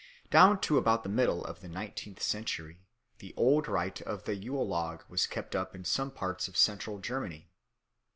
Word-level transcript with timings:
Down 0.31 0.59
to 0.61 0.79
about 0.79 1.03
the 1.03 1.09
middle 1.09 1.45
of 1.45 1.59
the 1.59 1.67
nineteenth 1.69 2.23
century 2.23 2.79
the 3.19 3.35
old 3.37 3.67
rite 3.67 4.01
of 4.01 4.23
the 4.23 4.33
Yule 4.33 4.67
log 4.67 5.03
was 5.07 5.27
kept 5.27 5.55
up 5.55 5.75
in 5.75 5.85
some 5.85 6.09
parts 6.09 6.47
of 6.47 6.57
Central 6.57 6.97
Germany. 6.97 7.51